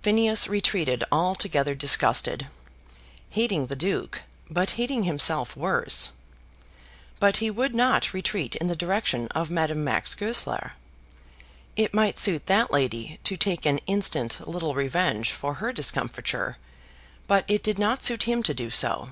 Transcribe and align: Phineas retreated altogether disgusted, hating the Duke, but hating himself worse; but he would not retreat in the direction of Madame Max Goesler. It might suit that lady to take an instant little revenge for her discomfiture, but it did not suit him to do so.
Phineas 0.00 0.46
retreated 0.46 1.02
altogether 1.10 1.74
disgusted, 1.74 2.46
hating 3.30 3.66
the 3.66 3.74
Duke, 3.74 4.22
but 4.48 4.70
hating 4.78 5.02
himself 5.02 5.56
worse; 5.56 6.12
but 7.18 7.38
he 7.38 7.50
would 7.50 7.74
not 7.74 8.12
retreat 8.12 8.54
in 8.54 8.68
the 8.68 8.76
direction 8.76 9.26
of 9.34 9.50
Madame 9.50 9.82
Max 9.82 10.14
Goesler. 10.14 10.74
It 11.74 11.92
might 11.92 12.16
suit 12.16 12.46
that 12.46 12.70
lady 12.70 13.18
to 13.24 13.36
take 13.36 13.66
an 13.66 13.78
instant 13.88 14.48
little 14.48 14.76
revenge 14.76 15.32
for 15.32 15.54
her 15.54 15.72
discomfiture, 15.72 16.58
but 17.26 17.44
it 17.48 17.64
did 17.64 17.76
not 17.76 18.04
suit 18.04 18.22
him 18.22 18.44
to 18.44 18.54
do 18.54 18.70
so. 18.70 19.08